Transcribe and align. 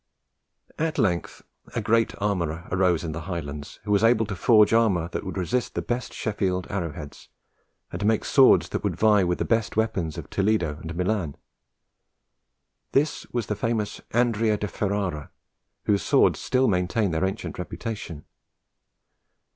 At 0.79 0.97
length 0.97 1.43
a 1.75 1.79
great 1.79 2.15
armourer 2.19 2.67
arose 2.71 3.03
in 3.03 3.11
the 3.11 3.21
Highlands, 3.29 3.79
who 3.83 3.91
was 3.91 4.03
able 4.03 4.25
to 4.25 4.35
forge 4.35 4.73
armour 4.73 5.09
that 5.09 5.23
would 5.23 5.37
resist 5.37 5.75
the 5.75 5.81
best 5.83 6.11
Sheffield 6.11 6.65
arrow 6.71 6.91
heads, 6.93 7.29
and 7.91 7.99
to 7.99 8.05
make 8.07 8.25
swords 8.25 8.69
that 8.69 8.83
would 8.83 8.95
vie 8.95 9.23
with 9.23 9.37
the 9.37 9.45
best 9.45 9.77
weapons 9.77 10.17
of 10.17 10.27
Toledo 10.31 10.79
and 10.81 10.95
Milan. 10.95 11.37
This 12.93 13.27
was 13.31 13.45
the 13.45 13.55
famous 13.55 14.01
Andrea 14.09 14.57
de 14.57 14.67
Ferrara, 14.67 15.29
whose 15.83 16.01
swords 16.01 16.39
still 16.39 16.67
maintain 16.67 17.11
their 17.11 17.23
ancient 17.27 17.59
reputation. 17.59 18.25